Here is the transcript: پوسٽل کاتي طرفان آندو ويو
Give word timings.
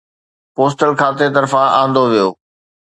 پوسٽل 0.55 0.91
کاتي 0.99 1.27
طرفان 1.35 1.67
آندو 1.81 2.03
ويو 2.11 2.29